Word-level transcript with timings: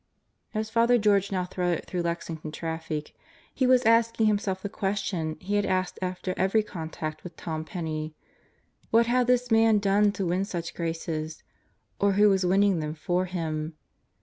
."As 0.55 0.71
Father 0.71 0.97
George 0.97 1.31
now 1.31 1.45
threaded 1.45 1.85
through 1.85 2.01
Lexington 2.01 2.51
traffic 2.51 3.15
he 3.53 3.67
was 3.67 3.85
asking 3.85 4.25
himself 4.25 4.63
the 4.63 4.67
question 4.67 5.37
he 5.39 5.57
had 5.57 5.63
asked 5.67 5.99
after 6.01 6.33
every 6.37 6.63
contact 6.63 7.23
with 7.23 7.35
Tom 7.37 7.63
Penney: 7.63 8.15
What 8.89 9.05
had 9.05 9.27
this 9.27 9.51
man 9.51 9.77
done 9.77 10.11
to 10.13 10.25
win 10.25 10.43
such 10.43 10.73
graces 10.73 11.43
or 11.99 12.13
who 12.13 12.29
was 12.29 12.43
winning 12.43 12.79
them 12.79 12.95
for 12.95 13.25
him? 13.25 13.75